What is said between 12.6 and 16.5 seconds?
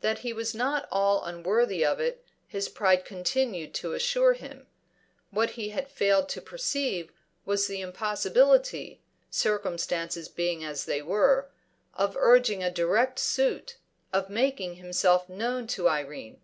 a direct suit, of making himself known to Irene.